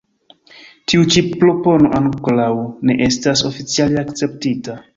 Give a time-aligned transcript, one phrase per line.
[0.93, 2.49] Tiu ĉi propono ankoraŭ
[2.91, 4.83] ne estas oficiale akceptita.